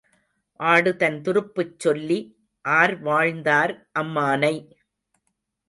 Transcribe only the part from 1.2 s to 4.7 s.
துருப்புச் சொல்லி ஆர் வாழ்ந்தார் அம்மானை?